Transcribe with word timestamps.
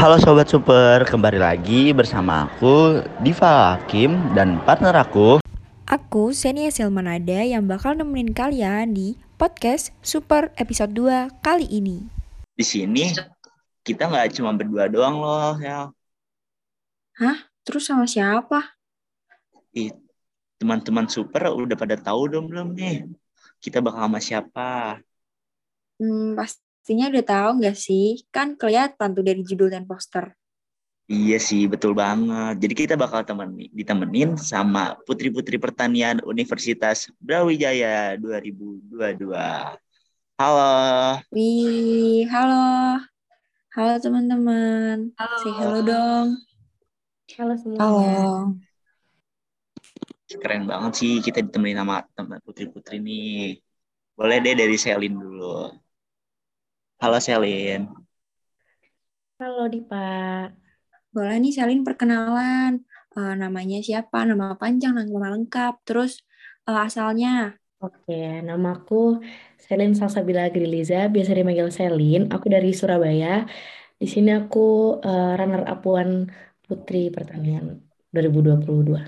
Halo 0.00 0.16
Sobat 0.16 0.48
Super, 0.48 1.04
kembali 1.04 1.36
lagi 1.36 1.92
bersama 1.92 2.48
aku 2.48 3.04
Diva 3.20 3.76
Hakim 3.76 4.32
dan 4.32 4.56
partner 4.64 4.96
aku 4.96 5.44
Aku 5.84 6.32
Senia 6.32 6.72
Selmanada 6.72 7.44
yang 7.44 7.68
bakal 7.68 7.92
nemenin 7.92 8.32
kalian 8.32 8.96
di 8.96 9.20
podcast 9.36 9.92
Super 10.00 10.56
episode 10.56 10.96
2 10.96 11.44
kali 11.44 11.68
ini. 11.68 12.08
Di 12.56 12.64
sini 12.64 13.12
kita 13.84 14.08
nggak 14.08 14.40
cuma 14.40 14.56
berdua 14.56 14.88
doang 14.88 15.20
loh 15.20 15.60
ya. 15.60 15.92
Hah? 17.20 17.38
Terus 17.60 17.84
sama 17.84 18.08
siapa? 18.08 18.72
Ih, 19.76 19.92
teman-teman 20.56 21.12
Super 21.12 21.52
udah 21.52 21.76
pada 21.76 22.00
tahu 22.00 22.32
dong 22.32 22.48
belum 22.48 22.72
nih? 22.72 23.04
Kita 23.60 23.84
bakal 23.84 24.08
sama 24.08 24.16
siapa? 24.24 24.96
Hmm, 26.00 26.40
pastinya 26.80 27.12
udah 27.12 27.24
tahu 27.28 27.50
nggak 27.60 27.76
sih? 27.76 28.24
Kan 28.32 28.56
kelihatan 28.56 29.12
tuh 29.12 29.20
dari 29.20 29.44
judul 29.44 29.68
dan 29.68 29.84
poster. 29.84 30.32
Iya 31.12 31.36
sih, 31.36 31.68
betul 31.68 31.92
banget. 31.92 32.56
Jadi 32.56 32.74
kita 32.74 32.94
bakal 32.96 33.20
temen, 33.20 33.52
ditemenin 33.68 34.40
sama 34.40 34.96
Putri-Putri 35.04 35.60
Pertanian 35.60 36.24
Universitas 36.24 37.12
Brawijaya 37.20 38.16
2022. 38.16 39.28
Halo. 40.40 40.72
Wih, 41.36 42.24
halo. 42.32 42.96
Halo 43.76 43.94
teman-teman. 44.00 45.12
Halo. 45.20 45.36
Say 45.44 45.52
hello 45.52 45.80
dong. 45.84 46.28
Halo 47.36 47.54
semuanya. 47.60 47.84
Halo. 47.84 48.56
Keren 50.32 50.64
banget 50.64 50.92
sih 50.96 51.12
kita 51.20 51.44
ditemenin 51.44 51.84
sama 51.84 52.08
teman 52.16 52.40
Putri-Putri 52.40 53.04
nih. 53.04 53.60
Boleh 54.16 54.40
deh 54.40 54.56
dari 54.56 54.80
Selin 54.80 55.20
dulu. 55.20 55.68
Halo 57.00 57.16
Selin. 57.16 57.88
Halo 59.40 59.72
Dipa. 59.72 60.52
Boleh 61.08 61.40
nih 61.40 61.56
Salin 61.56 61.80
perkenalan. 61.80 62.84
Eh, 63.16 63.34
namanya 63.40 63.80
siapa? 63.80 64.28
Nama 64.28 64.52
panjang, 64.60 64.92
nama 64.92 65.32
lengkap. 65.32 65.80
Terus 65.88 66.20
eh, 66.68 66.76
asalnya. 66.76 67.56
Oke, 67.80 68.44
namaku 68.44 69.16
Selin 69.56 69.96
Salsabila 69.96 70.52
Griliza, 70.52 71.08
biasa 71.08 71.32
dipanggil 71.32 71.72
Selin. 71.72 72.28
Aku 72.28 72.52
dari 72.52 72.76
Surabaya. 72.76 73.48
Di 73.96 74.04
sini 74.04 74.36
aku 74.36 75.00
eh, 75.00 75.32
runner 75.40 75.64
up 75.72 75.80
one 75.88 76.28
Putri 76.60 77.08
Pertanian 77.08 77.80
2022. 78.12 79.00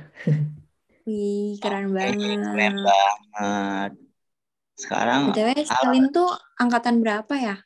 Wih, 1.04 1.60
keren 1.60 1.92
Oke, 1.92 2.00
banget. 2.00 2.40
Keren 2.40 2.76
banget. 2.88 3.90
Sekarang 4.80 5.28
BTW, 5.28 5.60
Salin 5.68 6.08
tuh 6.08 6.32
angkatan 6.56 7.04
berapa 7.04 7.36
ya? 7.36 7.60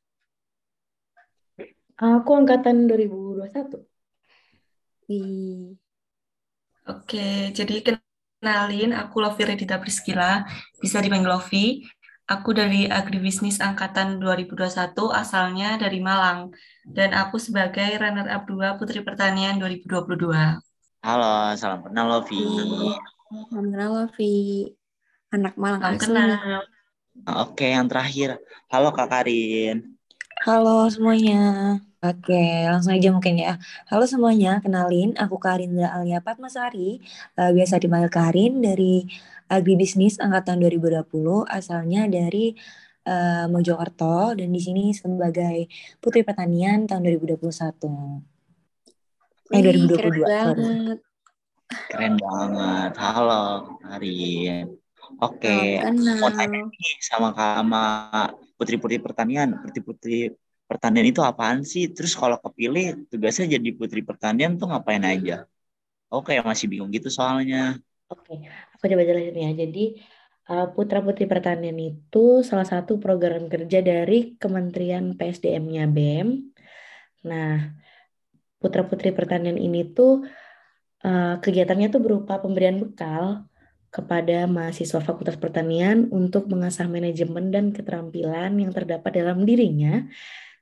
Aku 1.96 2.30
angkatan 2.36 2.84
2021. 2.84 3.80
Wih. 5.08 5.80
Oke, 6.86 7.50
jadi 7.56 7.74
kenalin 7.82 8.92
aku 8.92 9.18
Lovi 9.24 9.42
Redita 9.48 9.80
Priscila, 9.80 10.44
bisa 10.76 11.00
dipanggil 11.00 11.32
Lovi. 11.32 11.64
Aku 12.26 12.50
dari 12.52 12.90
Agribisnis 12.90 13.62
Angkatan 13.62 14.18
2021, 14.18 15.14
asalnya 15.14 15.78
dari 15.78 16.02
Malang. 16.02 16.50
Dan 16.84 17.14
aku 17.14 17.38
sebagai 17.38 17.86
runner-up 17.96 18.42
2 18.44 18.76
Putri 18.78 19.00
Pertanian 19.00 19.56
2022. 19.56 20.58
halo, 21.06 21.54
salam 21.56 21.80
kenal 21.86 22.06
Lovi. 22.12 22.42
Salam 23.48 23.66
kenal 23.72 23.90
Lovi. 23.96 24.34
Anak 25.34 25.54
Malang 25.56 25.82
Salam 25.82 25.96
asli. 25.96 26.06
kenal. 26.06 26.62
Oke, 27.42 27.66
yang 27.72 27.86
terakhir. 27.90 28.36
Halo 28.68 28.90
Kak 28.92 29.08
Karin. 29.08 29.96
Halo 30.44 30.86
semuanya. 30.92 31.34
Oke, 32.04 32.68
langsung 32.68 32.92
aja 32.92 33.08
mungkin 33.08 33.40
ya. 33.40 33.56
Halo 33.88 34.04
semuanya, 34.04 34.60
kenalin 34.60 35.16
aku 35.16 35.40
Karindra 35.40 35.96
Alia 35.96 36.20
Patmasari, 36.20 37.00
eh, 37.40 37.50
biasa 37.56 37.80
dipanggil 37.80 38.12
Karin 38.12 38.60
dari 38.60 39.08
Agribisnis 39.48 40.20
angkatan 40.20 40.60
2020, 40.60 41.48
asalnya 41.48 42.04
dari 42.04 42.52
eh, 43.06 43.46
Mojokerto 43.48 44.36
dan 44.36 44.48
di 44.52 44.60
sini 44.60 44.92
sebagai 44.92 45.70
Putri 45.96 46.20
Pertanian 46.20 46.84
tahun 46.84 47.00
2021. 47.06 48.20
Eh 49.54 49.60
Wih, 49.62 49.62
2022, 49.62 49.96
keren 49.96 50.20
sorry. 50.44 50.60
banget. 50.60 50.98
Keren 51.88 52.14
banget. 52.20 52.92
Halo 53.00 53.42
Karin. 53.80 54.66
Oke, 55.22 55.80
Salam 55.80 56.18
mau 56.20 56.28
tanya 56.34 56.60
nih 56.66 56.94
sama 57.00 57.30
sama 57.32 57.82
Putri-Putri 58.58 58.98
Pertanian. 58.98 59.54
Putri-Putri 59.62 60.34
Pertanian 60.66 61.06
itu 61.06 61.22
apaan 61.22 61.62
sih? 61.62 61.90
Terus 61.94 62.18
kalau 62.18 62.38
kepilih 62.42 63.06
tugasnya 63.10 63.58
jadi 63.58 63.68
Putri 63.78 64.02
Pertanian 64.02 64.58
tuh 64.58 64.66
ngapain 64.70 65.02
aja? 65.06 65.46
Oke, 66.10 66.34
masih 66.42 66.66
bingung 66.66 66.90
gitu 66.90 67.06
soalnya. 67.10 67.78
Oke, 68.06 68.46
aku 68.74 68.84
coba 68.86 69.02
jelasin 69.02 69.34
ya. 69.34 69.50
Jadi 69.66 69.98
uh, 70.50 70.66
Putra 70.74 71.02
Putri 71.02 71.26
Pertanian 71.26 71.78
itu 71.78 72.42
salah 72.46 72.66
satu 72.66 72.98
program 73.02 73.50
kerja 73.50 73.82
dari 73.82 74.34
Kementerian 74.38 75.14
PSDM-nya 75.14 75.86
BEM. 75.90 76.28
Nah, 77.26 77.74
Putra 78.58 78.86
Putri 78.86 79.10
Pertanian 79.10 79.58
ini 79.58 79.86
tuh 79.90 80.26
uh, 81.06 81.38
kegiatannya 81.42 81.90
tuh 81.90 82.02
berupa 82.02 82.38
pemberian 82.42 82.78
bekal 82.82 83.46
kepada 83.90 84.44
mahasiswa 84.44 85.00
Fakultas 85.00 85.38
Pertanian 85.40 86.10
untuk 86.12 86.50
mengasah 86.52 86.84
manajemen 86.84 87.48
dan 87.48 87.72
keterampilan 87.72 88.52
yang 88.60 88.68
terdapat 88.68 89.24
dalam 89.24 89.46
dirinya, 89.48 90.04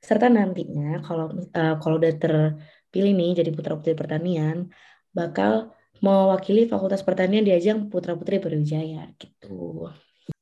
serta 0.05 0.29
nantinya 0.29 1.01
kalau 1.01 1.33
uh, 1.33 1.75
kalau 1.81 1.95
udah 1.97 2.13
terpilih 2.13 3.13
nih 3.17 3.41
jadi 3.41 3.49
Putra 3.49 3.73
Putri 3.73 3.97
Pertanian, 3.97 4.69
bakal 5.09 5.73
mewakili 6.05 6.69
Fakultas 6.69 7.01
Pertanian 7.01 7.41
di 7.41 7.49
ajang 7.49 7.89
Putra 7.89 8.13
Putri 8.13 8.37
Brawijaya 8.37 9.09
gitu. 9.17 9.89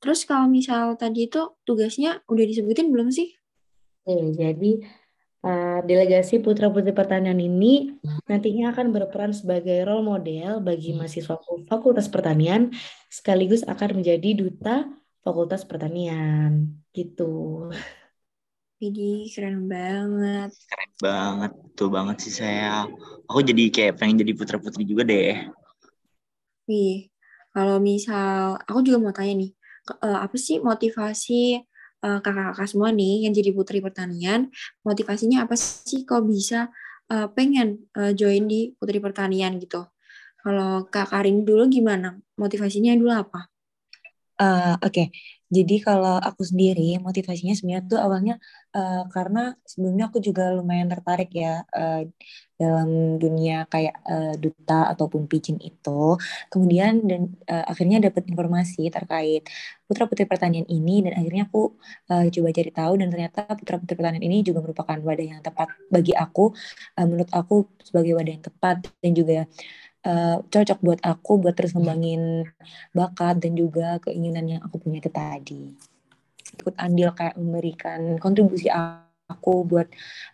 Terus 0.03 0.27
kalau 0.27 0.51
misal 0.51 0.99
tadi 0.99 1.31
itu 1.31 1.55
tugasnya 1.63 2.19
udah 2.27 2.43
disebutin 2.43 2.91
belum 2.91 3.07
sih? 3.07 3.31
Oke, 4.03 4.35
jadi 4.35 4.71
uh, 5.47 5.79
delegasi 5.87 6.43
Putra 6.43 6.67
Putri 6.67 6.91
Pertanian 6.91 7.39
ini 7.39 7.95
nantinya 8.27 8.75
akan 8.75 8.91
berperan 8.91 9.31
sebagai 9.31 9.87
role 9.87 10.03
model 10.03 10.59
bagi 10.59 10.91
mahasiswa 10.91 11.39
Fakultas 11.71 12.11
Pertanian 12.11 12.71
sekaligus 13.07 13.63
akan 13.63 14.03
menjadi 14.03 14.29
duta 14.35 14.91
Fakultas 15.23 15.63
Pertanian 15.63 16.83
gitu. 16.91 17.71
Widih, 18.83 19.31
keren 19.31 19.71
banget. 19.71 20.51
Keren 20.67 20.91
banget, 20.99 21.51
betul 21.55 21.87
banget 21.87 22.17
sih 22.19 22.35
saya. 22.35 22.83
Aku 23.31 23.39
jadi 23.39 23.71
kayak 23.71 23.95
pengen 23.95 24.19
jadi 24.19 24.35
putra-putri 24.35 24.83
juga 24.83 25.07
deh. 25.07 25.39
Wih, 26.67 27.07
kalau 27.55 27.79
misal 27.79 28.59
aku 28.67 28.83
juga 28.83 28.99
mau 28.99 29.15
tanya 29.15 29.39
nih, 29.39 29.55
eh, 30.03 30.19
apa 30.19 30.35
sih 30.35 30.59
motivasi 30.59 31.63
eh, 32.03 32.19
kakak-kakak 32.19 32.67
semua 32.67 32.91
nih 32.91 33.23
yang 33.23 33.31
jadi 33.31 33.55
putri 33.55 33.79
pertanian? 33.79 34.51
Motivasinya 34.83 35.47
apa 35.47 35.55
sih 35.55 36.03
kok 36.03 36.27
bisa 36.27 36.67
eh, 37.07 37.31
pengen 37.31 37.87
join 38.19 38.51
di 38.51 38.75
putri 38.75 38.99
pertanian 38.99 39.63
gitu? 39.63 39.87
Kalau 40.43 40.83
Kak 40.91 41.07
Karin 41.07 41.47
dulu 41.47 41.71
gimana? 41.71 42.19
Motivasinya 42.35 42.91
dulu 42.99 43.15
apa? 43.15 43.47
Eh, 44.43 44.73
Oke, 44.85 45.01
jadi 45.55 45.73
kalau 45.87 46.13
aku 46.27 46.41
sendiri 46.49 46.81
motivasinya 47.07 47.53
sebenarnya 47.57 47.83
tuh 47.91 47.99
awalnya 48.05 48.33
eh, 48.75 49.01
karena 49.15 49.39
sebelumnya 49.71 50.03
aku 50.09 50.19
juga 50.27 50.43
lumayan 50.57 50.87
tertarik 50.93 51.29
ya 51.41 51.49
eh, 51.77 51.99
dalam 52.61 52.89
dunia 53.23 53.53
kayak 53.73 53.93
eh, 54.11 54.33
duta 54.43 54.73
ataupun 54.93 55.21
pitching 55.31 55.59
itu. 55.69 55.89
Kemudian 56.51 56.91
dan 57.09 57.21
eh, 57.51 57.63
akhirnya 57.71 57.97
dapat 58.07 58.23
informasi 58.31 58.79
terkait 58.95 59.41
putra 59.87 60.03
putri 60.09 60.25
pertanian 60.31 60.65
ini 60.75 60.91
dan 61.05 61.13
akhirnya 61.19 61.43
aku 61.49 61.59
eh, 62.11 62.23
coba 62.35 62.49
cari 62.57 62.71
tahu 62.79 62.93
dan 63.01 63.07
ternyata 63.13 63.39
putra 63.59 63.75
putri 63.81 63.95
pertanian 63.99 64.23
ini 64.27 64.37
juga 64.47 64.59
merupakan 64.65 64.97
wadah 65.07 65.25
yang 65.31 65.41
tepat 65.47 65.67
bagi 65.93 66.13
aku. 66.23 66.41
Eh, 66.97 67.05
menurut 67.09 67.29
aku 67.39 67.53
sebagai 67.87 68.11
wadah 68.17 68.31
yang 68.35 68.45
tepat 68.49 68.75
dan 69.03 69.11
juga 69.19 69.35
eh, 70.03 70.37
cocok 70.43 70.79
buat 70.79 70.99
aku 71.03 71.31
buat 71.39 71.55
terus 71.55 71.73
ngembangin 71.75 72.47
bakat 72.95 73.39
dan 73.43 73.53
juga 73.55 73.99
keinginan 74.03 74.45
yang 74.47 74.61
aku 74.63 74.79
punya 74.79 75.03
itu 75.03 75.11
tadi. 75.11 75.63
Ikut 76.59 76.75
andil 76.77 77.11
kayak 77.17 77.35
memberikan 77.35 78.21
kontribusi 78.21 78.69
aku 79.31 79.63
buat 79.63 79.87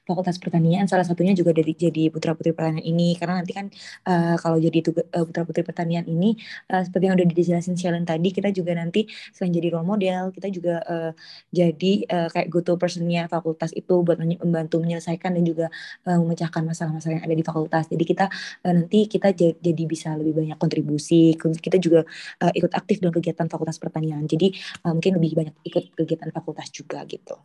Fakultas 0.06 0.42
Pertanian 0.42 0.90
salah 0.90 1.06
satunya 1.06 1.38
juga 1.38 1.54
dari 1.54 1.78
jadi 1.78 2.10
putra 2.10 2.34
putri 2.34 2.52
pertanian 2.52 2.82
ini. 2.82 3.14
Karena 3.14 3.42
nanti 3.42 3.54
kan 3.54 3.70
uh, 4.10 4.36
kalau 4.42 4.58
jadi 4.58 4.80
tuga, 4.82 5.06
uh, 5.14 5.26
putra 5.26 5.46
putri 5.46 5.62
pertanian 5.62 6.06
ini 6.10 6.34
uh, 6.74 6.82
seperti 6.82 7.04
yang 7.10 7.16
udah 7.18 7.28
dijelasin 7.30 7.76
Shellen 7.78 8.06
tadi 8.06 8.30
kita 8.34 8.50
juga 8.50 8.74
nanti 8.74 9.06
selain 9.32 9.54
jadi 9.54 9.68
role 9.78 9.86
model 9.86 10.34
kita 10.34 10.48
juga 10.50 10.82
uh, 10.90 11.12
jadi 11.54 11.94
uh, 12.10 12.28
kayak 12.34 12.48
go 12.50 12.60
to 12.66 12.74
personnya 12.82 13.30
fakultas 13.30 13.70
itu 13.78 14.02
buat 14.02 14.18
membantu 14.18 14.82
menyelesaikan 14.82 15.38
dan 15.38 15.44
juga 15.46 15.66
uh, 16.10 16.18
memecahkan 16.18 16.66
masalah-masalah 16.66 17.22
yang 17.22 17.26
ada 17.26 17.36
di 17.38 17.46
fakultas. 17.46 17.86
Jadi 17.88 18.04
kita 18.04 18.26
uh, 18.66 18.74
nanti 18.74 19.06
kita 19.06 19.32
jadi 19.38 19.84
bisa 19.86 20.18
lebih 20.18 20.42
banyak 20.42 20.58
kontribusi 20.58 21.38
kita 21.38 21.78
juga 21.78 22.02
uh, 22.42 22.52
ikut 22.58 22.74
aktif 22.74 22.98
dalam 23.02 23.14
kegiatan 23.14 23.46
fakultas 23.46 23.78
pertanian. 23.78 24.26
Jadi 24.26 24.54
uh, 24.86 24.94
mungkin 24.98 25.22
lebih 25.22 25.32
banyak 25.38 25.56
ikut 25.66 25.94
kegiatan 25.94 26.30
fakultas 26.34 26.74
juga 26.74 27.06
gitu 27.06 27.38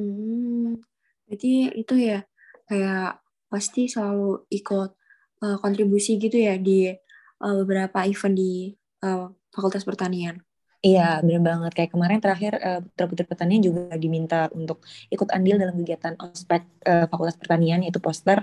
Hmm, 0.00 0.80
berarti 1.28 1.76
itu 1.76 1.94
ya 2.00 2.24
kayak 2.64 3.20
pasti 3.52 3.84
selalu 3.84 4.48
ikut 4.48 4.90
uh, 5.44 5.56
kontribusi 5.60 6.16
gitu 6.16 6.40
ya 6.40 6.56
di 6.56 6.88
uh, 7.44 7.54
beberapa 7.60 8.08
event 8.08 8.32
di 8.32 8.72
uh, 9.04 9.28
Fakultas 9.52 9.84
Pertanian. 9.84 10.40
Iya, 10.80 11.20
benar 11.20 11.44
banget. 11.44 11.72
Kayak 11.76 11.90
kemarin 11.92 12.18
terakhir 12.24 12.56
Putra 12.80 13.04
Putri 13.04 13.28
Pertanian 13.28 13.60
juga 13.60 13.92
diminta 14.00 14.48
untuk 14.56 14.80
ikut 15.12 15.28
andil 15.28 15.60
dalam 15.60 15.76
kegiatan 15.76 16.16
ospek 16.16 16.64
Fakultas 16.80 17.36
Pertanian 17.36 17.84
yaitu 17.84 18.00
poster. 18.00 18.40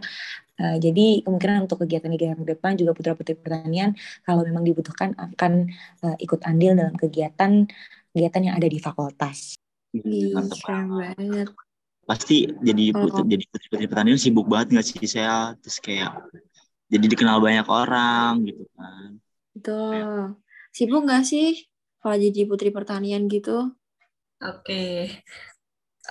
Jadi 0.54 1.26
kemungkinan 1.26 1.66
untuk 1.66 1.82
kegiatan-kegiatan 1.82 2.38
ke 2.38 2.46
depan 2.54 2.78
juga 2.78 2.94
Putra 2.94 3.18
Putri 3.18 3.34
Pertanian 3.34 3.98
kalau 4.22 4.46
memang 4.46 4.62
dibutuhkan 4.62 5.18
akan 5.18 5.74
ikut 6.22 6.46
andil 6.46 6.78
dalam 6.78 6.94
kegiatan 6.94 7.66
kegiatan 8.14 8.42
yang 8.46 8.54
ada 8.54 8.70
di 8.70 8.78
fakultas. 8.78 9.58
Keren 10.04 10.86
banget. 10.94 11.48
Pasti 12.08 12.48
jadi 12.64 12.96
putri, 12.96 13.22
oh. 13.22 13.28
jadi 13.28 13.44
Putri 13.52 13.68
Putri 13.68 13.86
Pertanian 13.92 14.20
sibuk 14.20 14.48
banget 14.48 14.80
nggak 14.80 14.88
sih 14.88 15.08
saya? 15.10 15.54
Terus 15.60 15.78
kayak 15.84 16.12
jadi 16.88 17.06
dikenal 17.06 17.44
banyak 17.44 17.68
orang 17.68 18.48
gitu 18.48 18.64
kan. 18.76 19.10
Betul. 19.52 20.40
Sibuk 20.72 21.04
nggak 21.04 21.24
sih 21.28 21.68
kalau 22.00 22.16
jadi 22.16 22.48
putri 22.48 22.70
pertanian 22.72 23.28
gitu? 23.28 23.76
Oke, 24.38 25.10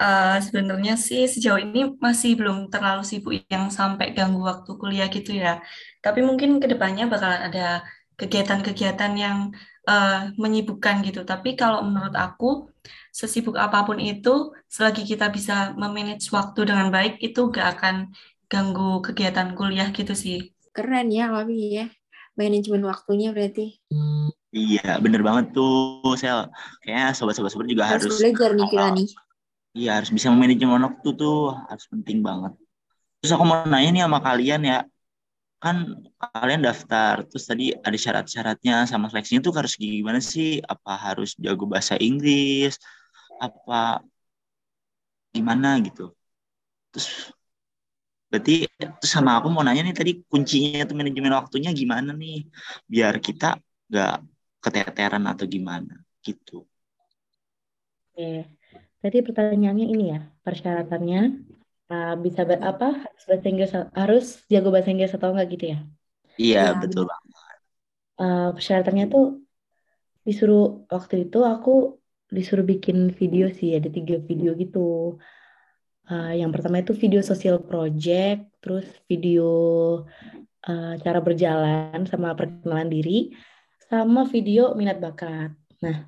uh, 0.03 0.37
sebenarnya 0.43 0.99
sih 0.99 1.25
sejauh 1.31 1.63
ini 1.63 1.95
masih 2.03 2.37
belum 2.37 2.69
terlalu 2.69 3.07
sibuk 3.07 3.33
yang 3.49 3.71
sampai 3.71 4.13
ganggu 4.13 4.43
waktu 4.43 4.71
kuliah 4.77 5.09
gitu 5.09 5.33
ya. 5.33 5.63
Tapi 6.03 6.21
mungkin 6.27 6.59
ke 6.59 6.67
depannya 6.69 7.07
bakalan 7.07 7.49
ada 7.49 7.87
kegiatan-kegiatan 8.19 9.13
yang 9.17 9.39
uh, 9.89 10.33
menyibukkan 10.37 11.05
gitu. 11.07 11.23
Tapi 11.23 11.55
kalau 11.55 11.87
menurut 11.87 12.17
aku, 12.17 12.69
sesibuk 13.15 13.57
apa 13.57 13.87
pun 13.87 13.97
itu, 14.03 14.53
selagi 14.69 15.03
kita 15.07 15.31
bisa 15.33 15.75
memanage 15.75 16.29
waktu 16.31 16.69
dengan 16.69 16.89
baik, 16.91 17.21
itu 17.23 17.51
gak 17.51 17.81
akan 17.81 18.15
ganggu 18.47 19.03
kegiatan 19.03 19.55
kuliah 19.59 19.91
gitu 19.91 20.15
sih. 20.15 20.55
Keren 20.71 21.11
ya, 21.11 21.33
Lavi 21.33 21.83
ya. 21.83 21.87
Manajemen 22.37 22.85
waktunya 22.85 23.33
berarti. 23.33 23.81
Iya, 24.53 25.01
bener 25.01 25.25
banget 25.25 25.57
tuh. 25.57 26.05
Saya 26.21 26.53
kayaknya 26.85 27.17
sobat-sobat 27.17 27.49
sobat 27.49 27.69
juga 27.69 27.89
harus, 27.89 28.13
harus 28.13 28.21
belajar 28.21 28.51
nih 28.53 28.67
kita 28.69 28.87
nih. 28.93 29.09
Iya, 29.77 29.91
harus 30.01 30.11
bisa 30.13 30.29
manajemen 30.33 30.85
waktu 30.85 31.09
tuh 31.17 31.57
harus 31.69 31.85
penting 31.89 32.21
banget. 32.21 32.53
Terus 33.21 33.33
aku 33.33 33.45
mau 33.49 33.65
nanya 33.65 33.89
nih 33.93 34.03
sama 34.05 34.21
kalian 34.21 34.61
ya, 34.69 34.79
kan 35.63 35.77
kalian 36.21 36.63
daftar, 36.67 37.15
terus 37.29 37.45
tadi 37.51 37.65
ada 37.87 37.99
syarat-syaratnya 38.05 38.75
sama 38.91 39.09
seleksinya 39.11 39.41
tuh 39.47 39.55
harus 39.59 39.75
gimana 39.81 40.21
sih? 40.33 40.61
Apa 40.73 40.93
harus 41.07 41.31
jago 41.45 41.65
bahasa 41.73 41.95
Inggris? 42.09 42.77
Apa 43.41 44.05
gimana 45.35 45.69
gitu? 45.87 46.03
Terus 46.93 47.09
berarti 48.27 48.67
terus 49.01 49.11
sama 49.17 49.39
aku 49.39 49.49
mau 49.55 49.63
nanya 49.63 49.87
nih 49.87 49.95
tadi 49.95 50.13
kuncinya 50.27 50.83
tuh 50.89 50.97
manajemen 50.99 51.33
waktunya 51.41 51.71
gimana 51.71 52.11
nih 52.11 52.43
biar 52.91 53.15
kita 53.23 53.57
gak 53.87 54.15
keteteran 54.59 55.25
atau 55.31 55.47
gimana 55.47 55.95
gitu. 56.27 56.67
Oke, 58.11 58.51
berarti 58.99 59.19
pertanyaannya 59.23 59.87
ini 59.93 60.05
ya 60.11 60.21
persyaratannya 60.43 61.46
uh, 61.91 62.15
bisa 62.19 62.43
ber 62.49 62.63
apa 62.63 63.07
harus 63.07 63.23
bahasa 63.27 63.47
Inggris 63.47 63.73
harus 63.75 64.25
jago 64.51 64.69
bahasa 64.75 64.91
Inggris 64.91 65.15
atau 65.15 65.33
enggak 65.35 65.49
gitu 65.55 65.65
ya? 65.75 65.79
Iya 66.37 66.63
ya, 66.73 66.79
betul 66.79 67.05
banget. 67.09 67.33
Uh, 68.17 68.49
persyaratannya 68.57 69.07
tuh 69.13 69.27
disuruh 70.27 70.89
waktu 70.89 71.29
itu 71.29 71.39
aku 71.45 72.01
disuruh 72.27 72.67
bikin 72.67 73.15
video 73.15 73.47
sih 73.53 73.77
ada 73.79 73.87
tiga 73.87 74.19
video 74.19 74.57
gitu. 74.59 75.17
Uh, 76.07 76.33
yang 76.39 76.55
pertama 76.55 76.79
itu 76.79 76.95
video 76.95 77.19
sosial 77.19 77.59
project, 77.67 78.47
terus 78.63 78.87
video 79.11 79.51
uh, 80.63 80.95
cara 81.03 81.19
berjalan 81.19 82.07
sama 82.07 82.31
perkenalan 82.39 82.87
diri, 82.87 83.35
sama 83.91 84.23
video 84.27 84.79
minat 84.79 85.03
bakat. 85.03 85.51
Nah, 85.83 86.07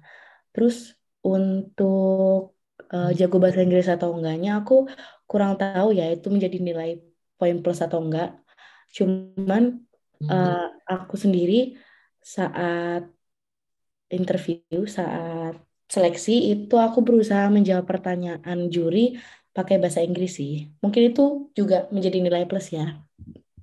terus 0.54 0.94
untuk 1.18 2.54
uh, 2.94 3.10
jago 3.10 3.36
bahasa 3.42 3.62
Inggris 3.62 3.90
atau 3.90 4.14
enggaknya 4.14 4.62
aku 4.62 4.86
kurang 5.28 5.60
tahu 5.60 5.92
ya 5.92 6.08
itu 6.08 6.26
menjadi 6.32 6.58
nilai 6.58 6.90
poin 7.38 7.60
plus 7.60 7.84
atau 7.84 8.00
enggak. 8.00 8.34
Cuman 8.96 9.84
uh, 10.24 10.66
aku 10.88 11.14
sendiri 11.20 11.76
saat 12.18 13.06
interview, 14.08 14.88
saat 14.88 15.60
seleksi 15.88 16.52
itu 16.52 16.74
aku 16.76 17.04
berusaha 17.04 17.48
menjawab 17.52 17.84
pertanyaan 17.84 18.68
juri 18.72 19.20
pakai 19.52 19.76
bahasa 19.76 20.00
Inggris 20.00 20.40
sih. 20.40 20.68
Mungkin 20.80 21.12
itu 21.12 21.52
juga 21.52 21.88
menjadi 21.92 22.18
nilai 22.20 22.44
plus 22.48 22.72
ya, 22.72 23.00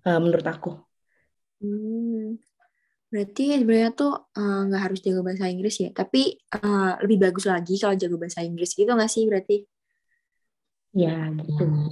uh, 0.05 0.19
menurut 0.21 0.45
aku. 0.45 0.71
Hmm. 1.61 2.37
Berarti 3.05 3.55
sebenarnya 3.55 3.95
tuh 3.95 4.11
eh, 4.35 4.61
nggak 4.67 4.81
uh, 4.81 4.85
harus 4.91 4.99
jago 4.99 5.23
bahasa 5.23 5.47
Inggris 5.47 5.79
ya, 5.79 5.87
tapi 5.95 6.35
uh, 6.51 6.99
lebih 6.99 7.29
bagus 7.29 7.47
lagi 7.47 7.79
kalau 7.79 7.95
jago 7.95 8.19
bahasa 8.19 8.43
Inggris 8.43 8.75
gitu 8.75 8.91
nggak 8.91 9.07
sih 9.07 9.23
berarti? 9.23 9.63
Ya 10.95 11.27
gitu. 11.35 11.91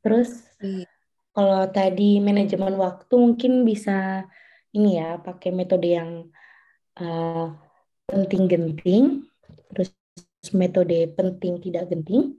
Terus 0.00 0.46
hmm. 0.62 0.86
kalau 1.34 1.66
tadi 1.74 2.22
manajemen 2.22 2.78
waktu 2.78 3.14
mungkin 3.18 3.66
bisa 3.66 4.24
ini 4.70 5.02
ya 5.02 5.18
pakai 5.18 5.50
metode 5.50 5.90
yang 5.90 6.30
uh, 7.02 7.50
penting 8.06 8.46
genting, 8.46 9.26
terus 9.74 9.90
metode 10.54 11.10
penting 11.18 11.58
tidak 11.58 11.90
genting, 11.90 12.38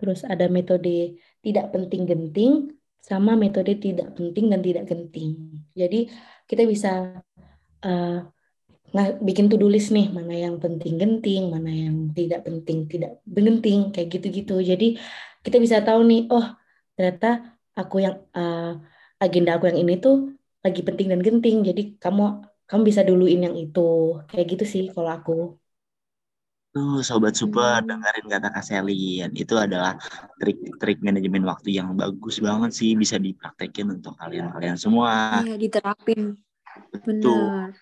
terus 0.00 0.24
ada 0.24 0.48
metode 0.48 1.20
tidak 1.44 1.66
penting 1.72 2.08
genting, 2.08 2.52
sama 3.00 3.36
metode 3.36 3.76
tidak 3.76 4.16
penting 4.16 4.48
dan 4.48 4.60
tidak 4.64 4.84
genting. 4.88 5.60
Jadi 5.76 6.08
kita 6.48 6.64
bisa 6.64 7.20
uh, 7.84 8.18
nah 8.90 9.06
bikin 9.22 9.46
to-do 9.46 9.70
list 9.70 9.94
nih 9.94 10.10
mana 10.10 10.34
yang 10.34 10.56
penting 10.58 10.98
genting 10.98 11.42
mana 11.54 11.70
yang 11.70 11.96
tidak 12.10 12.40
penting 12.46 12.90
tidak 12.90 13.22
genting 13.22 13.94
kayak 13.94 14.08
gitu-gitu 14.10 14.58
jadi 14.70 14.98
kita 15.46 15.56
bisa 15.62 15.76
tahu 15.86 16.00
nih 16.10 16.26
oh 16.34 16.46
ternyata 16.98 17.56
aku 17.78 17.96
yang 18.02 18.16
uh, 18.34 18.76
agenda 19.22 19.56
aku 19.56 19.70
yang 19.70 19.78
ini 19.80 20.00
tuh 20.02 20.34
lagi 20.60 20.80
penting 20.84 21.06
dan 21.08 21.20
genting 21.22 21.64
jadi 21.64 21.82
kamu 22.02 22.44
kamu 22.68 22.82
bisa 22.86 23.02
duluin 23.06 23.46
yang 23.46 23.56
itu 23.56 24.20
kayak 24.28 24.46
gitu 24.58 24.64
sih 24.66 24.84
kalau 24.94 25.10
aku 25.10 25.60
Tuh 26.70 27.02
sobat 27.02 27.34
super 27.34 27.82
hmm. 27.82 27.86
dengerin 27.90 28.26
kata 28.30 28.48
Kak 28.54 28.62
Selin 28.62 29.34
itu 29.34 29.54
adalah 29.58 29.98
trik-trik 30.38 31.02
manajemen 31.02 31.42
waktu 31.42 31.74
yang 31.74 31.98
bagus 31.98 32.38
banget 32.38 32.70
sih 32.70 32.94
bisa 32.94 33.18
dipraktekin 33.18 33.90
untuk 33.98 34.14
kalian-kalian 34.14 34.78
semua. 34.78 35.42
Iya 35.42 35.58
diterapin. 35.58 36.38
Benar. 37.02 37.74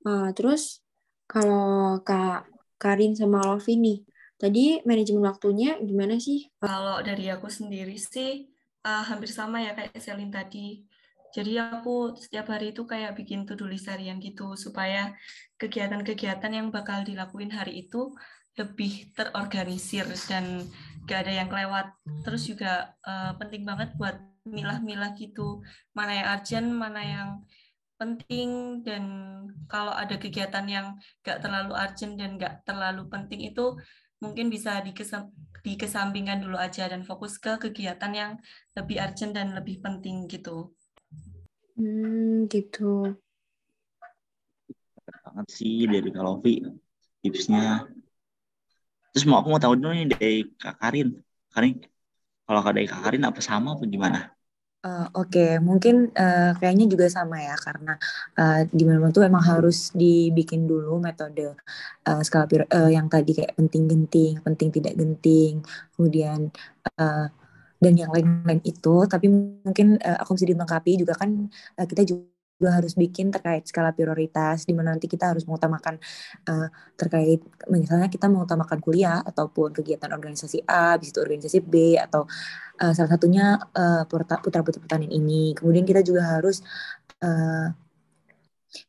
Uh, 0.00 0.32
terus 0.32 0.80
kalau 1.28 2.00
Kak 2.00 2.48
Karin 2.80 3.12
sama 3.12 3.44
Lovi 3.44 3.76
nih, 3.76 3.98
tadi 4.40 4.80
manajemen 4.88 5.28
waktunya 5.28 5.76
gimana 5.84 6.16
sih? 6.16 6.48
Kalau 6.58 7.04
dari 7.04 7.28
aku 7.28 7.52
sendiri 7.52 7.94
sih 8.00 8.48
uh, 8.84 9.04
hampir 9.04 9.28
sama 9.28 9.60
ya 9.60 9.76
kayak 9.76 10.00
Selin 10.00 10.32
tadi. 10.32 10.88
Jadi 11.30 11.62
aku 11.62 12.18
setiap 12.18 12.50
hari 12.50 12.74
itu 12.74 12.82
kayak 12.82 13.14
bikin 13.14 13.46
to-do 13.46 13.70
list 13.70 13.86
harian 13.86 14.18
gitu 14.18 14.58
supaya 14.58 15.14
kegiatan-kegiatan 15.62 16.50
yang 16.50 16.74
bakal 16.74 17.06
dilakuin 17.06 17.54
hari 17.54 17.86
itu 17.86 18.10
lebih 18.58 19.14
terorganisir 19.14 20.10
dan 20.26 20.66
gak 21.06 21.28
ada 21.28 21.32
yang 21.44 21.48
kelewat. 21.48 21.94
Terus 22.26 22.50
juga 22.50 22.98
uh, 23.06 23.38
penting 23.38 23.62
banget 23.62 23.94
buat 23.94 24.18
milah-milah 24.42 25.14
gitu 25.14 25.62
mana 25.94 26.12
yang 26.18 26.26
urgent, 26.34 26.68
mana 26.74 27.00
yang 27.04 27.28
penting 28.00 28.80
dan 28.80 29.04
kalau 29.68 29.92
ada 29.92 30.16
kegiatan 30.16 30.64
yang 30.64 30.96
gak 31.20 31.44
terlalu 31.44 31.76
urgent 31.76 32.16
dan 32.16 32.40
gak 32.40 32.64
terlalu 32.64 33.04
penting 33.12 33.52
itu 33.52 33.76
mungkin 34.24 34.48
bisa 34.48 34.80
dikesam, 34.80 35.28
dikesampingkan 35.60 36.40
dulu 36.40 36.56
aja 36.56 36.88
dan 36.88 37.04
fokus 37.04 37.36
ke 37.36 37.60
kegiatan 37.60 38.12
yang 38.16 38.32
lebih 38.72 38.96
urgent 39.04 39.36
dan 39.36 39.52
lebih 39.52 39.84
penting 39.84 40.24
gitu. 40.32 40.72
Hmm, 41.76 42.48
gitu. 42.48 43.20
Banget 45.04 45.46
sih 45.52 45.84
dari 45.84 46.08
Kalovi 46.08 46.64
tipsnya. 47.20 47.84
Terus 49.12 49.24
mau 49.28 49.44
aku 49.44 49.52
mau 49.52 49.60
tahu 49.60 49.76
dulu 49.76 49.92
nih 49.92 50.08
dari 50.08 50.36
Kak 50.56 50.80
Karin. 50.80 51.20
Karin, 51.52 51.76
kalau 52.48 52.60
dari 52.72 52.88
Kak 52.88 53.00
Karin 53.04 53.24
apa 53.28 53.40
sama 53.44 53.76
apa 53.76 53.84
gimana? 53.84 54.32
Uh, 54.80 55.04
Oke, 55.12 55.36
okay. 55.36 55.52
mungkin 55.60 56.08
uh, 56.16 56.56
kayaknya 56.56 56.88
juga 56.88 57.04
sama 57.12 57.36
ya 57.36 57.52
karena 57.52 58.00
uh, 58.40 58.64
di 58.64 58.88
mana 58.88 59.12
tuh 59.12 59.28
emang 59.28 59.44
harus 59.44 59.92
dibikin 59.92 60.64
dulu 60.64 60.96
metode 60.96 61.52
uh, 62.08 62.20
skala 62.24 62.48
uh, 62.48 62.88
yang 62.88 63.04
tadi 63.12 63.36
kayak 63.36 63.52
penting 63.60 63.84
genting, 63.84 64.40
penting 64.40 64.72
tidak 64.72 64.96
genting, 64.96 65.60
kemudian 65.92 66.48
uh, 66.96 67.28
dan 67.76 67.92
yang 67.92 68.08
lain-lain 68.08 68.64
itu 68.64 69.04
tapi 69.04 69.28
mungkin 69.28 70.00
uh, 70.00 70.16
aku 70.24 70.40
bisa 70.40 70.48
dilengkapi 70.48 70.96
juga 70.96 71.12
kan 71.12 71.28
uh, 71.76 71.86
kita 71.88 72.00
juga 72.08 72.39
juga 72.60 72.76
harus 72.76 72.92
bikin 72.92 73.32
terkait 73.32 73.64
skala 73.64 73.96
prioritas 73.96 74.68
di 74.68 74.76
mana 74.76 74.92
nanti 74.92 75.08
kita 75.08 75.32
harus 75.32 75.48
mengutamakan 75.48 75.96
uh, 76.44 76.68
terkait 76.92 77.40
misalnya 77.72 78.12
kita 78.12 78.28
mengutamakan 78.28 78.84
kuliah 78.84 79.24
ataupun 79.24 79.72
kegiatan 79.72 80.12
organisasi 80.12 80.68
A, 80.68 81.00
habis 81.00 81.16
itu 81.16 81.24
organisasi 81.24 81.58
B 81.64 81.96
atau 81.96 82.28
uh, 82.84 82.92
salah 82.92 83.16
satunya 83.16 83.56
uh, 83.56 84.04
putra 84.04 84.36
putri 84.44 84.76
pertanian 84.84 85.08
ini. 85.08 85.56
Kemudian 85.56 85.88
kita 85.88 86.04
juga 86.04 86.36
harus 86.36 86.60
uh, 87.24 87.72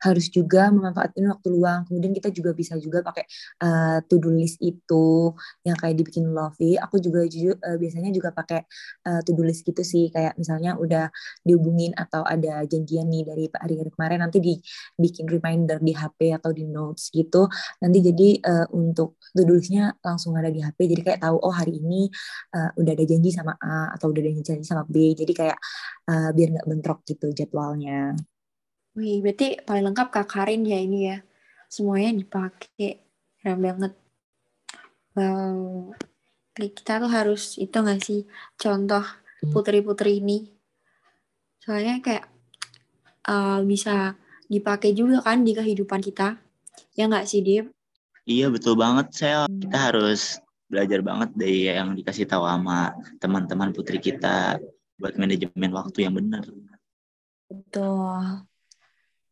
harus 0.02 0.30
juga 0.30 0.70
memanfaatkan 0.70 1.24
waktu 1.32 1.48
luang. 1.52 1.86
Kemudian 1.90 2.14
kita 2.14 2.30
juga 2.30 2.52
bisa 2.54 2.78
juga 2.78 3.02
pakai 3.02 3.26
uh, 3.64 4.00
to-do 4.06 4.32
list 4.34 4.62
itu 4.62 5.34
yang 5.66 5.78
kayak 5.78 5.96
dibikin 5.98 6.30
Lovey. 6.32 6.78
Aku 6.78 7.02
juga 7.02 7.26
jujur 7.26 7.58
uh, 7.58 7.78
biasanya 7.78 8.14
juga 8.14 8.30
pakai 8.34 8.66
uh, 9.10 9.22
to-do 9.26 9.44
list 9.46 9.66
gitu 9.66 9.82
sih. 9.82 10.10
Kayak 10.14 10.38
misalnya 10.38 10.78
udah 10.78 11.10
dihubungin 11.46 11.94
atau 11.98 12.22
ada 12.26 12.64
janjian 12.66 13.10
nih 13.10 13.24
dari 13.26 13.46
hari-hari 13.52 13.90
kemarin 13.94 14.20
nanti 14.24 14.38
dibikin 14.40 15.26
reminder 15.28 15.82
di 15.82 15.94
HP 15.94 16.38
atau 16.38 16.52
di 16.54 16.66
notes 16.70 17.10
gitu. 17.12 17.50
Nanti 17.82 18.00
jadi 18.02 18.30
uh, 18.42 18.68
untuk 18.74 19.22
to-do 19.34 19.58
listnya 19.58 19.94
langsung 20.06 20.38
ada 20.38 20.50
di 20.50 20.62
HP. 20.62 20.92
Jadi 20.92 21.02
kayak 21.02 21.20
tahu 21.26 21.38
oh 21.42 21.54
hari 21.54 21.82
ini 21.82 22.08
uh, 22.56 22.72
udah 22.78 22.92
ada 22.94 23.06
janji 23.06 23.30
sama 23.34 23.58
A 23.58 23.94
atau 23.98 24.14
udah 24.14 24.22
ada 24.22 24.32
janji 24.42 24.66
sama 24.66 24.84
B. 24.86 25.14
Jadi 25.18 25.34
kayak 25.34 25.58
uh, 26.10 26.30
biar 26.36 26.50
nggak 26.58 26.68
bentrok 26.68 27.00
gitu 27.08 27.32
jadwalnya. 27.34 28.16
Wih, 28.92 29.24
berarti 29.24 29.56
paling 29.64 29.88
lengkap 29.88 30.08
Kak 30.12 30.28
Karin 30.28 30.68
ya 30.68 30.80
ini 30.80 31.00
ya. 31.08 31.18
Semuanya 31.72 32.12
dipakai. 32.20 33.00
Keren 33.40 33.60
banget. 33.64 33.94
Wow. 35.16 35.96
Kita 36.52 37.00
tuh 37.00 37.12
harus 37.12 37.56
itu 37.56 37.74
gak 37.74 38.04
sih 38.04 38.28
contoh 38.60 39.02
hmm. 39.02 39.52
putri-putri 39.56 40.20
ini. 40.20 40.52
Soalnya 41.64 42.04
kayak 42.04 42.26
uh, 43.32 43.64
bisa 43.64 44.20
dipakai 44.52 44.92
juga 44.92 45.24
kan 45.24 45.48
di 45.48 45.56
kehidupan 45.56 46.04
kita. 46.04 46.36
Ya 46.98 47.08
nggak 47.08 47.24
sih, 47.24 47.40
Dip? 47.40 47.72
Iya, 48.28 48.52
betul 48.52 48.76
banget, 48.76 49.16
Sel. 49.16 49.48
Kita 49.48 49.78
hmm. 49.80 49.88
harus 49.88 50.44
belajar 50.68 51.00
banget 51.00 51.30
dari 51.36 51.68
yang 51.68 51.96
dikasih 51.96 52.28
tahu 52.28 52.44
sama 52.48 52.96
teman-teman 53.20 53.72
putri 53.76 54.00
kita 54.00 54.60
buat 55.00 55.16
manajemen 55.16 55.72
waktu 55.72 56.08
yang 56.08 56.16
benar. 56.16 56.44
Betul. 57.48 58.51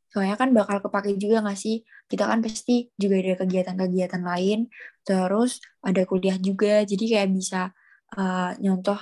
Soalnya 0.09 0.35
kan 0.35 0.49
bakal 0.51 0.81
kepake 0.81 1.15
juga 1.21 1.45
nggak 1.45 1.59
sih? 1.59 1.85
Kita 2.09 2.25
kan 2.25 2.41
pasti 2.41 2.89
juga 2.97 3.21
ada 3.21 3.45
kegiatan-kegiatan 3.45 4.21
lain, 4.25 4.65
terus 5.05 5.61
ada 5.85 6.01
kuliah 6.09 6.37
juga, 6.41 6.81
jadi 6.81 7.03
kayak 7.05 7.29
bisa 7.29 7.69
uh, 8.17 8.57
nyontoh 8.57 8.97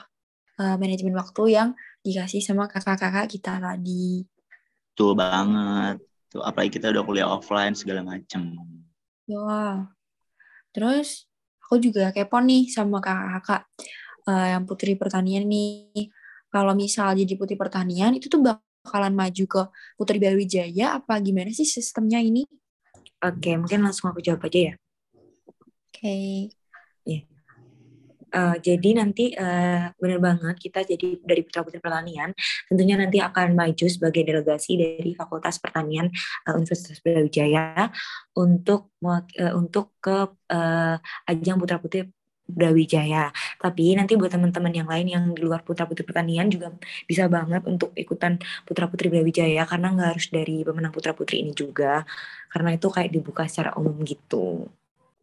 uh, 0.60 0.76
manajemen 0.76 1.16
waktu 1.16 1.56
yang 1.56 1.70
dikasih 2.04 2.44
sama 2.44 2.68
kakak-kakak 2.68 3.32
kita 3.32 3.60
tadi. 3.64 4.28
Tuh 4.98 5.16
banget. 5.16 6.04
Tuh 6.28 6.44
apalagi 6.44 6.76
kita 6.76 6.92
udah 6.92 7.04
kuliah 7.08 7.28
offline 7.32 7.72
segala 7.72 8.04
macem. 8.04 8.60
Wah. 9.32 9.88
Terus 10.76 11.28
aku 11.64 11.80
juga 11.80 12.12
kepo 12.12 12.44
nih 12.44 12.68
sama 12.68 13.00
kakak-kakak 13.00 13.64
uh, 14.28 14.48
yang 14.58 14.64
putri 14.68 15.00
pertanian 15.00 15.48
nih. 15.48 16.12
Kalau 16.52 16.76
misal 16.76 17.16
jadi 17.16 17.34
putri 17.40 17.56
pertanian 17.56 18.16
itu 18.16 18.28
tuh 18.28 18.44
bak 18.44 18.67
bakalan 18.88 19.12
maju 19.12 19.44
ke 19.44 19.62
Putri 20.00 20.18
Brawijaya 20.24 21.04
apa 21.04 21.20
gimana 21.20 21.52
sih 21.52 21.68
sistemnya 21.68 22.24
ini? 22.24 22.48
Oke, 23.20 23.60
mungkin 23.60 23.84
langsung 23.84 24.08
aku 24.08 24.24
jawab 24.24 24.48
aja 24.48 24.72
ya. 24.72 24.74
Oke. 25.44 25.92
Okay. 25.92 26.36
Yeah. 27.04 27.28
Uh, 28.28 28.60
jadi 28.60 29.00
nanti 29.00 29.32
uh, 29.40 29.88
benar 29.96 30.20
banget 30.20 30.56
kita 30.60 30.84
jadi 30.84 31.16
dari 31.24 31.48
Putra 31.48 31.64
Putri 31.64 31.80
Pertanian 31.80 32.36
tentunya 32.68 33.00
nanti 33.00 33.24
akan 33.24 33.56
maju 33.56 33.86
sebagai 33.88 34.20
delegasi 34.20 34.76
dari 34.76 35.16
Fakultas 35.16 35.64
Pertanian 35.64 36.12
uh, 36.44 36.54
Universitas 36.60 37.00
Brawijaya 37.00 37.88
untuk 38.36 38.92
uh, 39.08 39.24
untuk 39.56 39.96
ke 40.04 40.28
uh, 40.52 40.96
ajang 41.32 41.56
Putra 41.56 41.80
Putri 41.80 42.04
Brawijaya. 42.48 43.30
Tapi 43.60 43.94
nanti 44.00 44.16
buat 44.16 44.32
teman-teman 44.32 44.72
yang 44.72 44.88
lain 44.88 45.08
yang 45.12 45.24
di 45.36 45.44
luar 45.44 45.62
Putra 45.62 45.84
Putri 45.84 46.08
Pertanian 46.08 46.48
juga 46.48 46.72
bisa 47.04 47.28
banget 47.28 47.68
untuk 47.68 47.92
ikutan 47.94 48.40
Putra 48.64 48.88
Putri 48.88 49.12
Brawijaya 49.12 49.68
karena 49.68 49.92
nggak 49.94 50.10
harus 50.16 50.28
dari 50.32 50.64
pemenang 50.64 50.96
Putra 50.96 51.12
Putri 51.12 51.44
ini 51.44 51.52
juga. 51.52 52.08
Karena 52.48 52.74
itu 52.74 52.88
kayak 52.88 53.12
dibuka 53.12 53.44
secara 53.46 53.76
umum 53.76 54.00
gitu. 54.08 54.72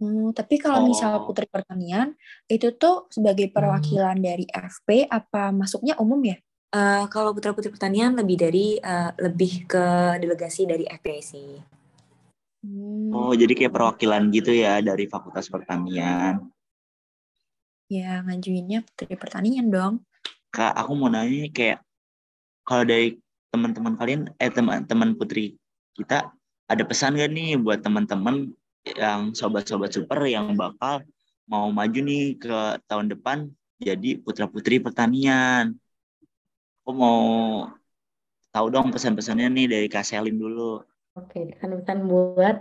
Hmm, 0.05 0.37
tapi 0.37 0.61
kalau 0.61 0.85
oh. 0.85 0.87
misal 0.93 1.25
Putri 1.25 1.49
Pertanian 1.49 2.13
itu 2.45 2.77
tuh 2.77 3.09
sebagai 3.09 3.49
perwakilan 3.49 4.21
hmm. 4.21 4.27
dari 4.27 4.45
FP 4.45 5.09
apa 5.09 5.49
masuknya 5.55 5.97
umum 5.97 6.21
ya? 6.21 6.37
Uh, 6.75 7.07
kalau 7.09 7.31
Putra 7.33 7.55
Putri 7.55 7.71
Pertanian 7.71 8.13
lebih 8.13 8.37
dari 8.37 8.77
uh, 8.83 9.15
lebih 9.17 9.65
ke 9.65 9.85
delegasi 10.21 10.67
dari 10.69 10.85
FP 10.85 11.07
sih. 11.23 11.51
Hmm. 12.65 13.13
Oh, 13.13 13.33
jadi 13.37 13.53
kayak 13.55 13.73
perwakilan 13.73 14.33
gitu 14.35 14.51
ya 14.51 14.83
dari 14.83 15.07
Fakultas 15.07 15.47
Pertanian. 15.47 16.54
Ya, 17.93 18.25
ngajuinnya 18.25 18.81
Putri 18.81 19.15
Pertanian 19.21 19.69
dong. 19.69 20.01
Kak, 20.49 20.73
aku 20.73 20.97
mau 20.97 21.13
nanya 21.13 21.53
kayak 21.53 21.85
kalau 22.65 22.85
dari 22.89 23.21
teman-teman 23.53 23.95
kalian, 24.01 24.21
eh 24.41 24.49
teman-teman 24.49 25.13
Putri 25.21 25.61
kita, 25.93 26.33
ada 26.65 26.83
pesan 26.89 27.21
gak 27.21 27.29
nih 27.29 27.61
buat 27.61 27.85
teman-teman 27.85 28.57
yang 28.89 29.37
sobat-sobat 29.37 29.93
super 29.93 30.17
yang 30.25 30.57
bakal 30.57 31.05
mau 31.45 31.69
maju 31.69 31.99
nih 32.01 32.41
ke 32.41 32.81
tahun 32.89 33.13
depan 33.13 33.53
jadi 33.77 34.17
putra-putri 34.21 34.81
pertanian. 34.81 35.77
Aku 36.85 36.93
mau 36.97 37.21
tahu 38.49 38.67
dong 38.73 38.89
pesan-pesannya 38.93 39.53
nih 39.53 39.67
dari 39.69 39.87
Kak 39.93 40.05
Selin 40.09 40.41
dulu. 40.41 40.81
Oke, 41.21 41.53
pesan-pesan 41.53 42.09
buat 42.09 42.57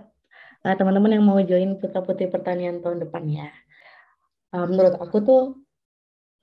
uh, 0.68 0.75
teman-teman 0.75 1.15
yang 1.15 1.24
mau 1.24 1.39
join 1.39 1.80
putra-putri 1.80 2.27
pertanian 2.27 2.84
tahun 2.84 3.08
depan 3.08 3.24
ya 3.27 3.48
uh, 4.53 4.65
menurut 4.69 4.95
aku 5.01 5.17
tuh 5.25 5.43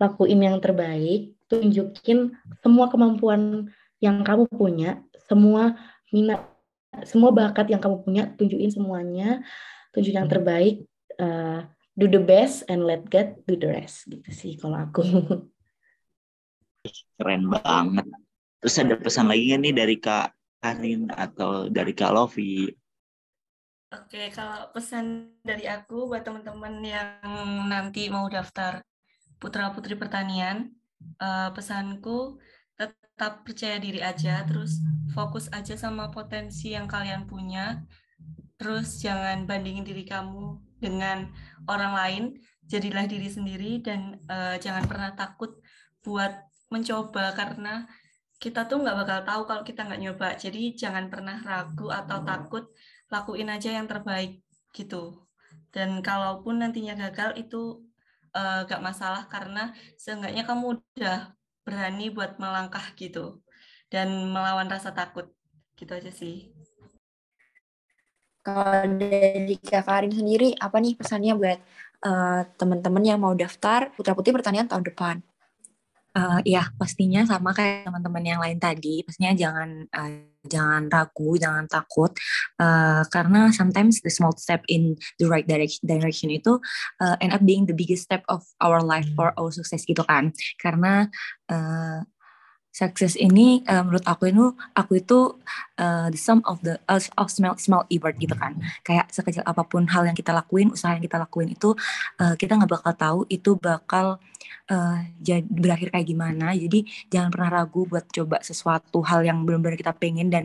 lakuin 0.03 0.43
yang 0.43 0.59
terbaik, 0.59 1.39
tunjukin 1.47 2.35
semua 2.61 2.91
kemampuan 2.91 3.71
yang 4.03 4.27
kamu 4.27 4.49
punya, 4.51 5.01
semua 5.29 5.77
minat, 6.11 6.43
semua 7.07 7.31
bakat 7.31 7.71
yang 7.71 7.79
kamu 7.79 8.03
punya, 8.03 8.23
tunjukin 8.35 8.73
semuanya, 8.73 9.45
tunjuk 9.95 10.17
yang 10.17 10.27
terbaik, 10.27 10.83
uh, 11.21 11.69
do 11.95 12.09
the 12.09 12.19
best 12.19 12.65
and 12.67 12.89
let 12.89 13.05
God 13.13 13.37
do 13.45 13.55
the 13.55 13.69
rest 13.69 14.09
gitu 14.09 14.31
sih 14.33 14.57
kalau 14.57 14.89
aku. 14.89 15.05
Keren 17.21 17.53
banget. 17.53 18.09
Terus 18.65 18.77
ada 18.81 18.97
pesan 18.97 19.29
lagi 19.29 19.53
nih 19.53 19.77
dari 19.77 20.01
Kak 20.01 20.33
Karin 20.65 21.13
atau 21.13 21.69
dari 21.69 21.93
Kak 21.93 22.13
Lovi 22.13 22.73
Oke, 23.91 24.31
kalau 24.31 24.71
pesan 24.71 25.35
dari 25.43 25.67
aku 25.67 26.07
buat 26.07 26.23
teman-teman 26.23 26.79
yang 26.79 27.27
nanti 27.67 28.07
mau 28.07 28.31
daftar 28.31 28.87
putra 29.43 29.75
putri 29.75 29.99
pertanian, 29.99 30.71
uh, 31.19 31.51
pesanku 31.51 32.39
tetap 32.79 33.43
percaya 33.43 33.83
diri 33.83 33.99
aja, 33.99 34.47
terus 34.47 34.79
fokus 35.11 35.51
aja 35.51 35.75
sama 35.75 36.07
potensi 36.15 36.71
yang 36.71 36.87
kalian 36.87 37.27
punya, 37.27 37.83
terus 38.63 39.03
jangan 39.03 39.43
bandingin 39.51 39.83
diri 39.83 40.07
kamu 40.07 40.55
dengan 40.79 41.27
orang 41.67 41.93
lain, 41.99 42.25
jadilah 42.71 43.11
diri 43.11 43.27
sendiri 43.27 43.83
dan 43.83 44.23
uh, 44.31 44.55
jangan 44.63 44.87
pernah 44.87 45.19
takut 45.19 45.59
buat 46.07 46.31
mencoba 46.71 47.35
karena 47.35 47.91
kita 48.39 48.71
tuh 48.71 48.87
nggak 48.87 48.97
bakal 49.03 49.19
tahu 49.27 49.43
kalau 49.51 49.63
kita 49.67 49.83
nggak 49.83 49.99
nyoba. 49.99 50.29
Jadi 50.39 50.79
jangan 50.79 51.11
pernah 51.11 51.43
ragu 51.43 51.91
atau 51.91 52.23
takut 52.23 52.71
lakuin 53.11 53.51
aja 53.51 53.75
yang 53.75 53.91
terbaik 53.91 54.41
gitu. 54.73 55.27
Dan 55.71 56.03
kalaupun 56.03 56.63
nantinya 56.63 56.95
gagal 56.95 57.37
itu 57.39 57.83
uh, 58.35 58.67
gak 58.67 58.83
masalah 58.83 59.27
karena 59.27 59.75
seenggaknya 59.99 60.47
kamu 60.47 60.79
udah 60.97 61.35
berani 61.67 62.11
buat 62.11 62.39
melangkah 62.39 62.83
gitu 62.99 63.43
dan 63.91 64.31
melawan 64.31 64.71
rasa 64.71 64.95
takut 64.95 65.31
gitu 65.75 65.93
aja 65.95 66.11
sih. 66.11 66.51
Kalau 68.41 68.97
dari 68.97 69.61
Kak 69.61 69.85
Karin 69.85 70.17
sendiri, 70.17 70.57
apa 70.57 70.81
nih 70.81 70.97
pesannya 70.97 71.37
buat 71.37 71.59
uh, 72.09 72.41
teman-teman 72.57 73.05
yang 73.05 73.21
mau 73.21 73.37
daftar 73.37 73.93
Putra 73.93 74.17
Putri 74.17 74.33
Pertanian 74.33 74.65
tahun 74.65 74.89
depan? 74.89 75.21
Uh, 76.11 76.43
ya 76.43 76.67
pastinya 76.75 77.23
sama 77.23 77.55
kayak 77.55 77.87
teman-teman 77.87 78.25
yang 78.27 78.41
lain 78.43 78.59
tadi. 78.59 79.07
Pastinya 79.07 79.31
jangan 79.31 79.87
uh, 79.95 80.11
jangan 80.43 80.91
ragu, 80.91 81.39
jangan 81.39 81.71
takut, 81.71 82.11
uh, 82.59 83.07
karena 83.13 83.53
sometimes 83.55 84.03
the 84.03 84.11
small 84.11 84.35
step 84.35 84.65
in 84.67 84.99
the 85.23 85.31
right 85.31 85.47
direction, 85.47 85.85
direction 85.87 86.33
itu 86.33 86.59
uh, 86.99 87.15
end 87.23 87.31
up 87.31 87.45
being 87.47 87.69
the 87.69 87.77
biggest 87.77 88.09
step 88.09 88.27
of 88.27 88.43
our 88.59 88.83
life 88.83 89.07
for 89.15 89.31
our 89.39 89.55
success 89.55 89.87
gitu 89.87 90.03
kan. 90.03 90.35
Karena 90.59 91.07
uh, 91.47 92.03
Sukses 92.71 93.19
ini 93.19 93.67
uh, 93.67 93.83
menurut 93.83 94.07
aku 94.07 94.31
itu 94.31 94.47
aku 94.79 95.03
itu 95.03 95.19
uh, 95.83 96.07
the 96.07 96.15
sum 96.15 96.39
of 96.47 96.63
the 96.63 96.79
uh, 96.87 97.03
of 97.19 97.27
small 97.27 97.59
small 97.59 97.83
effort 97.91 98.15
gitu 98.23 98.31
kan. 98.39 98.55
Kayak 98.87 99.11
sekecil 99.11 99.43
apa 99.43 99.67
pun 99.67 99.91
hal 99.91 100.07
yang 100.07 100.15
kita 100.15 100.31
lakuin, 100.31 100.71
usaha 100.71 100.95
yang 100.95 101.03
kita 101.03 101.19
lakuin 101.19 101.51
itu 101.51 101.75
uh, 102.23 102.39
kita 102.39 102.55
nggak 102.55 102.71
bakal 102.71 102.93
tahu 102.95 103.19
itu 103.27 103.59
bakal 103.59 104.23
uh, 104.71 104.99
jadi 105.19 105.45
berakhir 105.45 105.91
kayak 105.91 106.07
gimana. 106.07 106.55
Jadi 106.55 106.87
jangan 107.11 107.31
pernah 107.35 107.51
ragu 107.61 107.85
buat 107.85 108.07
coba 108.09 108.39
sesuatu 108.41 109.03
hal 109.03 109.27
yang 109.27 109.43
benar-benar 109.43 109.77
kita 109.77 109.93
pengen 109.93 110.31
dan 110.31 110.45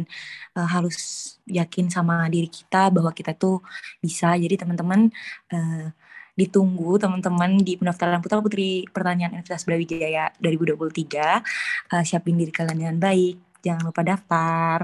uh, 0.58 0.66
harus 0.66 0.98
yakin 1.46 1.88
sama 1.94 2.26
diri 2.28 2.50
kita 2.50 2.90
bahwa 2.90 3.14
kita 3.14 3.38
tuh 3.38 3.62
bisa. 4.02 4.34
Jadi 4.36 4.58
teman-teman 4.58 5.14
uh, 5.54 5.88
ditunggu 6.36 7.00
teman-teman 7.00 7.64
di 7.64 7.80
pendaftaran 7.80 8.20
Putra 8.20 8.44
Putri 8.44 8.84
Pertanian 8.92 9.32
Universitas 9.32 9.64
Brawijaya 9.64 10.34
2023. 10.44 11.96
Uh, 11.96 12.04
siapin 12.04 12.36
diri 12.36 12.52
kalian 12.52 12.76
dengan 12.76 12.98
baik, 13.00 13.40
jangan 13.64 13.84
lupa 13.88 14.02
daftar. 14.04 14.80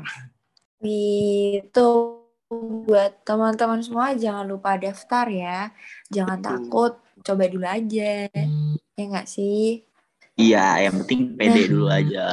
Itu 0.82 2.22
buat 2.52 3.24
teman-teman 3.24 3.80
semua 3.80 4.12
jangan 4.16 4.48
lupa 4.48 4.80
daftar 4.80 5.28
ya. 5.28 5.60
Jangan 6.08 6.40
takut, 6.40 7.00
coba 7.24 7.44
dulu 7.52 7.68
aja. 7.68 8.28
Ya 8.98 9.04
nggak 9.08 9.28
sih? 9.28 9.86
Iya, 10.40 10.90
yang 10.90 11.04
penting 11.04 11.36
pede 11.36 11.68
nah, 11.68 11.70
dulu 11.70 11.88
aja. 11.92 12.28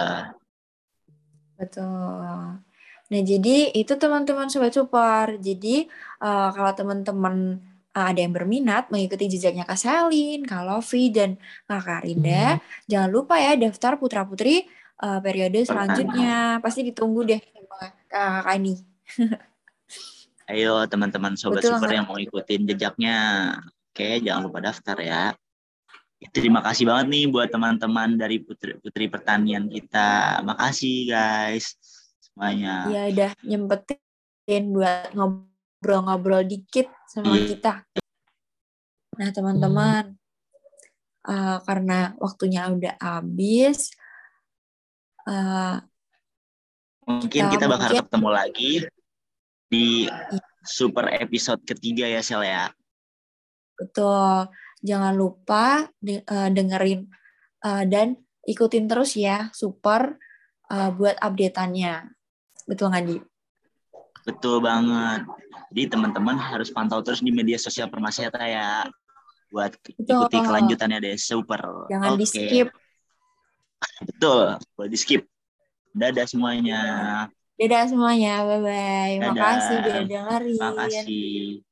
Betul. 1.58 2.62
Nah, 3.08 3.22
jadi 3.24 3.72
itu 3.72 3.92
teman-teman 3.96 4.46
Sobat 4.52 4.76
Super. 4.76 5.40
Jadi, 5.40 5.88
uh, 6.22 6.48
kalau 6.52 6.72
teman-teman 6.76 7.58
ada 7.96 8.20
yang 8.20 8.30
berminat 8.30 8.94
mengikuti 8.94 9.26
jejaknya 9.26 9.66
Kak 9.66 9.80
Selin, 9.80 10.46
Kak 10.46 10.62
Lofi, 10.62 11.10
dan 11.10 11.34
Kak 11.66 11.82
Karinda, 11.82 12.60
hmm. 12.60 12.86
jangan 12.86 13.10
lupa 13.10 13.34
ya 13.42 13.58
daftar 13.58 13.98
putra-putri 13.98 14.70
uh, 15.02 15.18
periode 15.18 15.66
selanjutnya. 15.66 16.62
Pasti 16.62 16.86
ditunggu 16.86 17.26
deh 17.26 17.40
kakak 18.08 18.56
ini. 18.58 18.74
Ayo 20.48 20.80
teman-teman 20.88 21.36
sobat 21.36 21.60
Betul, 21.60 21.76
super 21.76 21.90
yang 21.92 22.08
mau 22.08 22.16
ikutin 22.16 22.64
jejaknya. 22.72 23.16
Oke, 23.92 24.22
jangan 24.24 24.48
lupa 24.48 24.64
daftar 24.64 24.96
ya. 25.02 25.22
Terima 26.18 26.58
kasih 26.58 26.82
banget 26.82 27.06
nih 27.14 27.24
buat 27.30 27.46
teman-teman 27.46 28.18
dari 28.18 28.42
Putri, 28.42 28.74
Putri 28.82 29.06
Pertanian 29.06 29.70
kita. 29.70 30.42
Makasih 30.42 31.06
guys 31.06 31.78
semuanya. 32.18 32.90
Iya 32.90 33.02
udah 33.14 33.30
nyempetin 33.46 34.62
buat 34.74 35.14
ngobrol-ngobrol 35.14 36.42
dikit 36.42 36.90
sama 37.06 37.38
iya. 37.38 37.46
kita. 37.54 37.72
Nah, 39.18 39.30
teman-teman, 39.34 40.14
uh, 41.26 41.58
karena 41.66 42.14
waktunya 42.22 42.70
udah 42.70 42.94
habis, 43.02 43.90
uh, 45.26 45.82
mungkin 47.06 47.50
kita, 47.50 47.52
kita 47.58 47.66
bakal 47.66 47.90
mungkin, 47.94 48.02
ketemu 48.06 48.28
lagi 48.30 48.72
di 49.66 50.06
iya. 50.06 50.38
super 50.62 51.10
episode 51.10 51.62
ketiga 51.66 52.06
ya, 52.06 52.22
Sel 52.22 52.46
ya. 52.46 52.70
Betul. 53.74 54.50
Jangan 54.82 55.14
lupa 55.14 55.90
de 55.98 56.22
uh, 56.22 56.48
dengerin 56.50 57.10
uh, 57.66 57.84
dan 57.86 58.14
ikutin 58.46 58.86
terus 58.86 59.18
ya 59.18 59.50
super 59.52 60.16
uh, 60.70 60.90
buat 60.94 61.18
update-annya. 61.18 62.08
Betul 62.68 62.92
nggak, 62.92 63.04
Di? 63.04 63.16
Betul 64.28 64.60
banget. 64.60 65.24
Jadi 65.72 65.82
teman-teman 65.88 66.36
harus 66.36 66.68
pantau 66.72 67.00
terus 67.00 67.24
di 67.24 67.32
media 67.32 67.56
sosial 67.56 67.88
Permasyata 67.88 68.40
ya. 68.44 68.84
Buat 69.48 69.76
Betul. 69.80 70.28
ikuti 70.28 70.36
kelanjutannya 70.44 70.98
deh. 71.00 71.16
Super. 71.16 71.88
Jangan 71.88 72.16
okay. 72.16 72.20
di 72.20 72.26
skip. 72.28 72.68
Betul. 74.08 74.46
Boleh 74.76 74.90
di 74.92 74.98
skip. 75.00 75.22
Dadah 75.96 76.26
semuanya. 76.28 76.80
Dadah 77.56 77.84
semuanya. 77.88 78.44
Bye-bye. 78.44 79.14
Makasih 79.32 79.76
udah 79.80 79.96
dengerin. 80.04 80.60
Makasih. 80.60 81.67